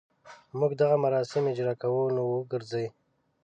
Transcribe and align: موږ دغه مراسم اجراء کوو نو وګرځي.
موږ 0.59 0.71
دغه 0.81 0.95
مراسم 1.05 1.43
اجراء 1.51 1.77
کوو 1.81 2.03
نو 2.15 2.21
وګرځي. 2.33 2.85